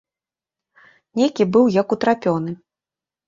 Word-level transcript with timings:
Нейкі 1.19 1.43
быў 1.55 1.65
як 1.75 1.87
утрапёны. 1.99 2.51